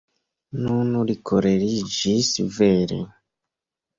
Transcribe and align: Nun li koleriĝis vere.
Nun 0.61 0.87
li 1.09 1.15
koleriĝis 1.31 2.31
vere. 2.57 2.97